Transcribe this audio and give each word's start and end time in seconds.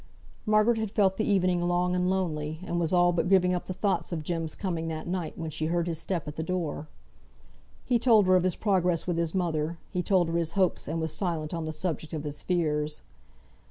Margaret 0.47 0.79
had 0.79 0.89
felt 0.89 1.17
the 1.17 1.29
evening 1.29 1.61
long 1.61 1.93
and 1.93 2.09
lonely; 2.09 2.59
and 2.65 2.79
was 2.79 2.91
all 2.91 3.11
but 3.11 3.29
giving 3.29 3.53
up 3.53 3.67
the 3.67 3.73
thoughts 3.75 4.11
of 4.11 4.23
Jem's 4.23 4.55
coming 4.55 4.87
that 4.87 5.05
night, 5.05 5.37
when 5.37 5.51
she 5.51 5.67
heard 5.67 5.85
his 5.85 5.99
step 5.99 6.27
at 6.27 6.37
the 6.37 6.41
door. 6.41 6.87
He 7.85 7.99
told 7.99 8.25
her 8.25 8.35
of 8.35 8.41
his 8.41 8.55
progress 8.55 9.05
with 9.05 9.17
his 9.19 9.35
mother; 9.35 9.77
he 9.91 10.01
told 10.01 10.27
her 10.29 10.37
his 10.39 10.53
hopes, 10.53 10.87
and 10.87 10.99
was 10.99 11.13
silent 11.13 11.53
on 11.53 11.65
the 11.65 11.71
subject 11.71 12.13
of 12.13 12.23
his 12.23 12.41
fears. 12.41 13.03